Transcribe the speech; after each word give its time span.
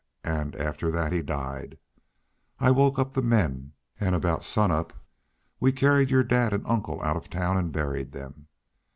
An' 0.23 0.55
after 0.55 0.89
that 0.89 1.11
he 1.11 1.21
died.... 1.21 1.77
I 2.57 2.71
woke 2.71 2.97
up 2.97 3.13
the 3.13 3.21
men, 3.21 3.73
an' 3.99 4.15
aboot 4.15 4.41
sunup 4.41 4.93
we 5.59 5.71
carried 5.71 6.09
your 6.09 6.23
dad 6.23 6.55
an' 6.55 6.65
uncle 6.65 6.99
out 7.03 7.17
of 7.17 7.29
town 7.29 7.55
an' 7.55 7.69
buried 7.69 8.11
them.... 8.11 8.47